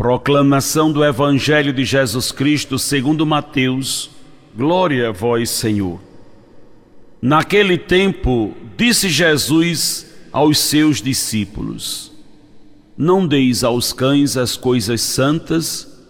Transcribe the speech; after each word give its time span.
Proclamação 0.00 0.90
do 0.90 1.04
Evangelho 1.04 1.74
de 1.74 1.84
Jesus 1.84 2.32
Cristo 2.32 2.78
segundo 2.78 3.26
Mateus. 3.26 4.08
Glória 4.56 5.10
a 5.10 5.12
vós, 5.12 5.50
Senhor. 5.50 6.00
Naquele 7.20 7.76
tempo, 7.76 8.54
disse 8.78 9.10
Jesus 9.10 10.06
aos 10.32 10.58
seus 10.58 11.02
discípulos: 11.02 12.12
Não 12.96 13.26
deis 13.26 13.62
aos 13.62 13.92
cães 13.92 14.38
as 14.38 14.56
coisas 14.56 15.02
santas, 15.02 16.02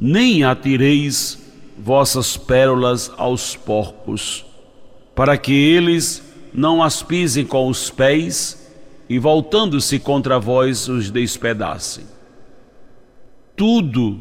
nem 0.00 0.42
atireis 0.42 1.38
vossas 1.78 2.36
pérolas 2.36 3.12
aos 3.16 3.54
porcos, 3.54 4.44
para 5.14 5.38
que 5.38 5.52
eles 5.52 6.20
não 6.52 6.82
as 6.82 7.00
pisem 7.00 7.46
com 7.46 7.68
os 7.68 7.90
pés 7.90 8.72
e, 9.08 9.20
voltando-se 9.20 10.00
contra 10.00 10.36
vós, 10.36 10.88
os 10.88 11.12
despedacem. 11.12 12.15
Tudo 13.68 14.20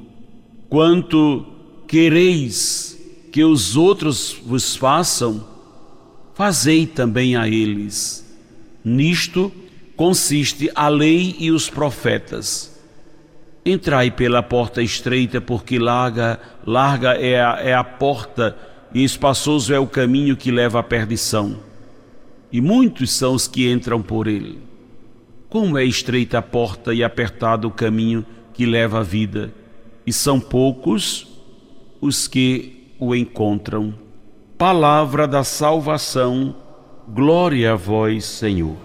quanto 0.68 1.46
quereis 1.88 3.00
que 3.32 3.44
os 3.44 3.78
outros 3.78 4.36
vos 4.44 4.76
façam, 4.76 5.46
fazei 6.34 6.88
também 6.88 7.36
a 7.36 7.48
eles. 7.48 8.26
Nisto 8.84 9.52
consiste 9.96 10.72
a 10.74 10.88
lei 10.88 11.36
e 11.38 11.52
os 11.52 11.70
profetas. 11.70 12.76
Entrai 13.64 14.10
pela 14.10 14.42
porta 14.42 14.82
estreita, 14.82 15.40
porque 15.40 15.78
larga, 15.78 16.40
larga 16.66 17.12
é 17.12 17.40
a, 17.40 17.60
é 17.62 17.76
a 17.76 17.84
porta 17.84 18.58
e 18.96 19.04
espaçoso 19.04 19.72
é 19.72 19.78
o 19.78 19.86
caminho 19.86 20.36
que 20.36 20.50
leva 20.50 20.80
à 20.80 20.84
perdição 20.84 21.60
e 22.52 22.60
muitos 22.60 23.12
são 23.12 23.36
os 23.36 23.48
que 23.48 23.72
entram 23.72 24.02
por 24.02 24.26
ele. 24.26 24.58
Como 25.50 25.78
é 25.78 25.86
estreita 25.86 26.40
a 26.40 26.42
porta 26.42 26.96
e 26.96 27.04
apertado 27.04 27.68
o 27.68 27.72
caminho 27.72 28.26
que 28.56 28.66
leva 28.66 29.00
à 29.00 29.04
vida, 29.04 29.54
e 30.06 30.14
são 30.14 30.40
poucos 30.40 31.28
os 32.00 32.28
que 32.28 32.94
o 33.00 33.14
encontram. 33.14 33.94
Palavra 34.58 35.28
da 35.28 35.44
salvação, 35.44 36.56
glória 37.08 37.74
a 37.74 37.76
vós, 37.76 38.24
Senhor. 38.24 38.85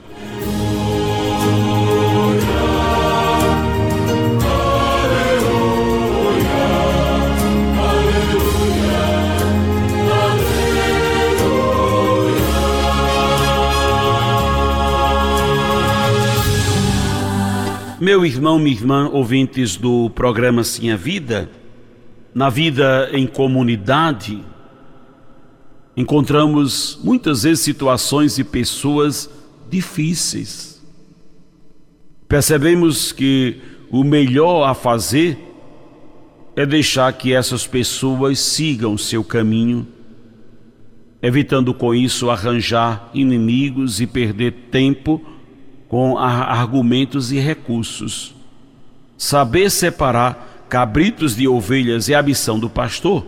Meu 18.00 18.24
irmão, 18.24 18.58
minha 18.58 18.74
irmã, 18.74 19.10
ouvintes 19.12 19.76
do 19.76 20.08
programa 20.08 20.64
Sim 20.64 20.90
a 20.90 20.96
Vida, 20.96 21.50
na 22.34 22.48
vida 22.48 23.10
em 23.12 23.26
comunidade, 23.26 24.42
encontramos 25.94 26.98
muitas 27.04 27.42
vezes 27.42 27.60
situações 27.60 28.38
e 28.38 28.44
pessoas 28.44 29.28
difíceis. 29.68 30.82
Percebemos 32.26 33.12
que 33.12 33.58
o 33.90 34.02
melhor 34.02 34.66
a 34.66 34.72
fazer 34.72 35.36
é 36.56 36.64
deixar 36.64 37.12
que 37.12 37.34
essas 37.34 37.66
pessoas 37.66 38.38
sigam 38.38 38.96
seu 38.96 39.22
caminho, 39.22 39.86
evitando 41.20 41.74
com 41.74 41.94
isso 41.94 42.30
arranjar 42.30 43.10
inimigos 43.12 44.00
e 44.00 44.06
perder 44.06 44.52
tempo 44.70 45.20
com 45.90 46.16
argumentos 46.16 47.32
e 47.32 47.40
recursos. 47.40 48.32
Saber 49.18 49.68
separar 49.68 50.66
cabritos 50.68 51.34
de 51.34 51.48
ovelhas 51.48 52.08
é 52.08 52.14
a 52.14 52.22
missão 52.22 52.60
do 52.60 52.70
pastor. 52.70 53.26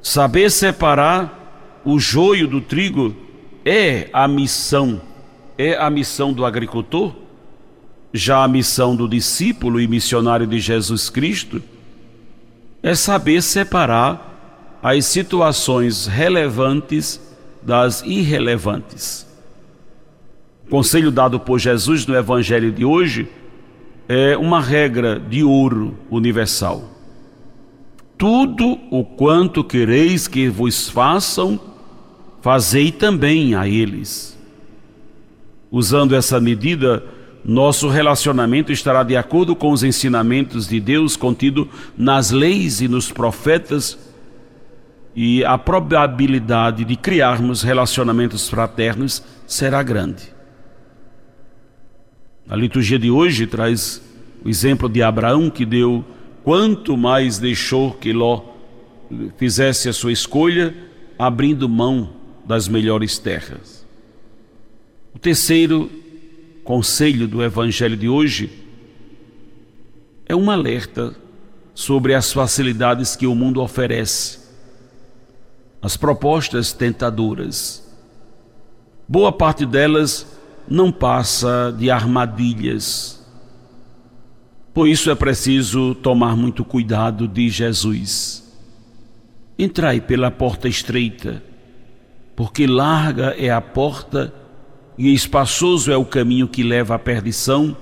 Saber 0.00 0.50
separar 0.50 1.82
o 1.84 1.98
joio 2.00 2.48
do 2.48 2.62
trigo 2.62 3.14
é 3.62 4.08
a 4.10 4.26
missão, 4.26 5.02
é 5.58 5.76
a 5.76 5.90
missão 5.90 6.32
do 6.32 6.46
agricultor. 6.46 7.14
Já 8.10 8.42
a 8.42 8.48
missão 8.48 8.96
do 8.96 9.06
discípulo 9.06 9.78
e 9.78 9.86
missionário 9.86 10.46
de 10.46 10.58
Jesus 10.58 11.10
Cristo 11.10 11.62
é 12.82 12.94
saber 12.94 13.42
separar 13.42 14.78
as 14.82 15.04
situações 15.04 16.06
relevantes 16.06 17.20
das 17.62 18.02
irrelevantes. 18.02 19.26
Conselho 20.68 21.12
dado 21.12 21.38
por 21.38 21.60
Jesus 21.60 22.06
no 22.06 22.16
Evangelho 22.16 22.72
de 22.72 22.84
hoje 22.84 23.28
é 24.08 24.36
uma 24.36 24.60
regra 24.60 25.18
de 25.18 25.44
ouro 25.44 25.96
universal. 26.10 26.90
Tudo 28.18 28.76
o 28.90 29.04
quanto 29.04 29.62
quereis 29.62 30.26
que 30.26 30.48
vos 30.48 30.88
façam, 30.88 31.60
fazei 32.40 32.90
também 32.90 33.54
a 33.54 33.68
eles. 33.68 34.36
Usando 35.70 36.16
essa 36.16 36.40
medida, 36.40 37.04
nosso 37.44 37.88
relacionamento 37.88 38.72
estará 38.72 39.04
de 39.04 39.16
acordo 39.16 39.54
com 39.54 39.70
os 39.70 39.84
ensinamentos 39.84 40.66
de 40.66 40.80
Deus 40.80 41.16
contido 41.16 41.68
nas 41.96 42.32
leis 42.32 42.80
e 42.80 42.88
nos 42.88 43.12
profetas, 43.12 43.96
e 45.14 45.44
a 45.44 45.56
probabilidade 45.56 46.84
de 46.84 46.96
criarmos 46.96 47.62
relacionamentos 47.62 48.48
fraternos 48.48 49.22
será 49.46 49.82
grande. 49.82 50.35
A 52.48 52.54
liturgia 52.54 52.98
de 52.98 53.10
hoje 53.10 53.46
traz 53.46 54.00
o 54.44 54.48
exemplo 54.48 54.88
de 54.88 55.02
Abraão 55.02 55.50
que 55.50 55.66
deu 55.66 56.04
quanto 56.44 56.96
mais 56.96 57.38
deixou 57.38 57.92
que 57.92 58.12
Ló 58.12 58.40
fizesse 59.36 59.88
a 59.88 59.92
sua 59.92 60.12
escolha, 60.12 60.74
abrindo 61.18 61.68
mão 61.68 62.12
das 62.44 62.68
melhores 62.68 63.18
terras. 63.18 63.84
O 65.12 65.18
terceiro 65.18 65.90
conselho 66.62 67.26
do 67.26 67.42
evangelho 67.42 67.96
de 67.96 68.08
hoje 68.08 68.50
é 70.24 70.34
um 70.34 70.48
alerta 70.48 71.16
sobre 71.74 72.14
as 72.14 72.32
facilidades 72.32 73.16
que 73.16 73.26
o 73.26 73.34
mundo 73.34 73.60
oferece, 73.60 74.38
as 75.82 75.96
propostas 75.96 76.72
tentadoras. 76.72 77.84
Boa 79.08 79.32
parte 79.32 79.66
delas 79.66 80.26
não 80.68 80.90
passa 80.90 81.74
de 81.76 81.90
armadilhas. 81.90 83.24
Por 84.74 84.88
isso 84.88 85.10
é 85.10 85.14
preciso 85.14 85.94
tomar 85.94 86.36
muito 86.36 86.64
cuidado, 86.64 87.26
diz 87.26 87.54
Jesus. 87.54 88.44
Entrai 89.58 90.00
pela 90.00 90.30
porta 90.30 90.68
estreita, 90.68 91.42
porque 92.34 92.66
larga 92.66 93.34
é 93.38 93.50
a 93.50 93.60
porta 93.60 94.34
e 94.98 95.12
espaçoso 95.14 95.90
é 95.90 95.96
o 95.96 96.04
caminho 96.04 96.48
que 96.48 96.62
leva 96.62 96.94
à 96.94 96.98
perdição, 96.98 97.76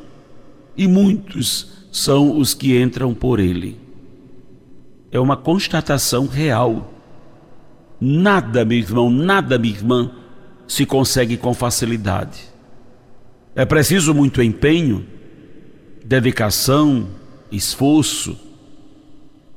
e 0.76 0.86
muitos 0.86 1.88
são 1.90 2.38
os 2.38 2.54
que 2.54 2.80
entram 2.80 3.14
por 3.14 3.38
ele. 3.38 3.80
É 5.10 5.18
uma 5.18 5.36
constatação 5.36 6.26
real. 6.26 6.92
Nada, 8.00 8.64
meu 8.64 8.78
irmão, 8.78 9.10
nada, 9.10 9.58
minha 9.58 9.74
irmã, 9.74 10.10
se 10.66 10.84
consegue 10.84 11.36
com 11.36 11.54
facilidade. 11.54 12.53
É 13.56 13.64
preciso 13.64 14.12
muito 14.12 14.42
empenho, 14.42 15.06
dedicação, 16.04 17.06
esforço. 17.52 18.36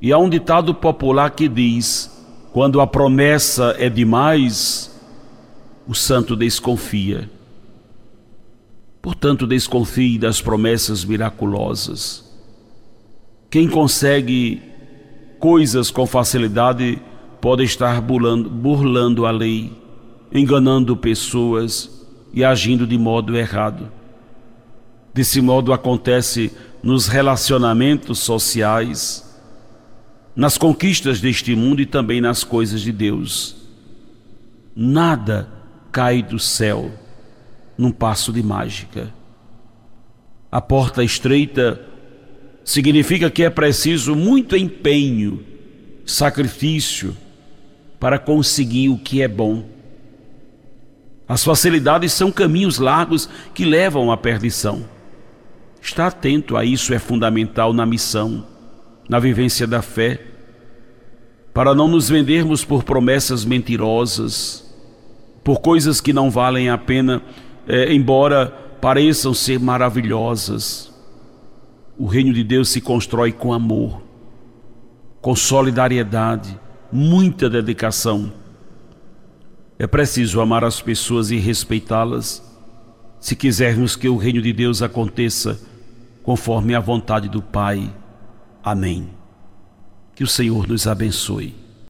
E 0.00 0.12
há 0.12 0.18
um 0.18 0.28
ditado 0.28 0.72
popular 0.72 1.30
que 1.30 1.48
diz: 1.48 2.08
quando 2.52 2.80
a 2.80 2.86
promessa 2.86 3.74
é 3.76 3.88
demais, 3.88 4.96
o 5.86 5.94
santo 5.94 6.36
desconfia. 6.36 7.28
Portanto, 9.02 9.48
desconfie 9.48 10.16
das 10.16 10.40
promessas 10.40 11.04
miraculosas. 11.04 12.24
Quem 13.50 13.68
consegue 13.68 14.62
coisas 15.40 15.90
com 15.90 16.06
facilidade 16.06 17.00
pode 17.40 17.64
estar 17.64 18.00
burlando, 18.00 18.48
burlando 18.48 19.26
a 19.26 19.30
lei, 19.32 19.72
enganando 20.32 20.96
pessoas 20.96 21.97
e 22.32 22.44
agindo 22.44 22.86
de 22.86 22.98
modo 22.98 23.36
errado. 23.36 23.90
Desse 25.12 25.40
modo 25.40 25.72
acontece 25.72 26.52
nos 26.82 27.06
relacionamentos 27.06 28.18
sociais, 28.20 29.24
nas 30.34 30.56
conquistas 30.56 31.20
deste 31.20 31.54
mundo 31.56 31.80
e 31.82 31.86
também 31.86 32.20
nas 32.20 32.44
coisas 32.44 32.80
de 32.80 32.92
Deus. 32.92 33.56
Nada 34.76 35.48
cai 35.90 36.22
do 36.22 36.38
céu 36.38 36.92
num 37.76 37.90
passo 37.90 38.32
de 38.32 38.42
mágica. 38.42 39.12
A 40.50 40.60
porta 40.60 41.02
estreita 41.02 41.80
significa 42.64 43.30
que 43.30 43.42
é 43.42 43.50
preciso 43.50 44.14
muito 44.14 44.56
empenho, 44.56 45.44
sacrifício 46.06 47.16
para 47.98 48.18
conseguir 48.18 48.88
o 48.88 48.98
que 48.98 49.20
é 49.22 49.28
bom. 49.28 49.64
As 51.28 51.44
facilidades 51.44 52.12
são 52.12 52.32
caminhos 52.32 52.78
largos 52.78 53.28
que 53.52 53.64
levam 53.64 54.10
à 54.10 54.16
perdição. 54.16 54.84
Estar 55.80 56.06
atento 56.06 56.56
a 56.56 56.64
isso 56.64 56.94
é 56.94 56.98
fundamental 56.98 57.72
na 57.72 57.84
missão, 57.84 58.46
na 59.08 59.18
vivência 59.18 59.66
da 59.66 59.82
fé, 59.82 60.20
para 61.52 61.74
não 61.74 61.86
nos 61.86 62.08
vendermos 62.08 62.64
por 62.64 62.82
promessas 62.82 63.44
mentirosas, 63.44 64.64
por 65.44 65.60
coisas 65.60 66.00
que 66.00 66.12
não 66.12 66.30
valem 66.30 66.70
a 66.70 66.78
pena, 66.78 67.22
é, 67.66 67.92
embora 67.92 68.46
pareçam 68.80 69.34
ser 69.34 69.58
maravilhosas. 69.58 70.92
O 71.98 72.06
reino 72.06 72.32
de 72.32 72.44
Deus 72.44 72.68
se 72.68 72.80
constrói 72.80 73.32
com 73.32 73.52
amor, 73.52 74.02
com 75.20 75.34
solidariedade, 75.34 76.58
muita 76.92 77.50
dedicação. 77.50 78.32
É 79.78 79.86
preciso 79.86 80.40
amar 80.40 80.64
as 80.64 80.80
pessoas 80.80 81.30
e 81.30 81.36
respeitá-las 81.36 82.42
se 83.20 83.36
quisermos 83.36 83.96
que 83.96 84.08
o 84.08 84.16
reino 84.16 84.40
de 84.42 84.52
Deus 84.52 84.82
aconteça 84.82 85.60
conforme 86.22 86.74
a 86.74 86.80
vontade 86.80 87.28
do 87.28 87.40
Pai. 87.40 87.92
Amém. 88.62 89.10
Que 90.14 90.24
o 90.24 90.26
Senhor 90.26 90.66
nos 90.66 90.86
abençoe. 90.86 91.67